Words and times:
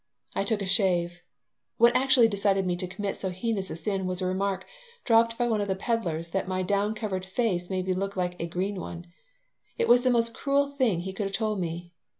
I 0.33 0.43
took 0.43 0.63
a 0.63 0.65
shave. 0.65 1.21
What 1.77 1.95
actually 1.95 2.27
decided 2.27 2.65
me 2.65 2.75
to 2.75 2.87
commit 2.87 3.17
so 3.17 3.29
heinous 3.29 3.69
a 3.69 3.75
sin 3.75 4.07
was 4.07 4.19
a 4.19 4.25
remark 4.25 4.65
dropped 5.05 5.37
by 5.37 5.47
one 5.47 5.61
of 5.61 5.67
the 5.67 5.75
peddlers 5.75 6.29
that 6.29 6.47
my 6.47 6.63
down 6.63 6.95
covered 6.95 7.23
face 7.23 7.69
made 7.69 7.85
me 7.85 7.93
look 7.93 8.15
like 8.15 8.35
a 8.39 8.47
"green 8.47 8.81
one." 8.81 9.05
It 9.77 9.87
was 9.87 10.03
the 10.03 10.09
most 10.09 10.33
cruel 10.33 10.69
thing 10.69 11.01
he 11.01 11.13
could 11.13 11.25
have 11.27 11.35
told 11.35 11.59
me. 11.59 11.91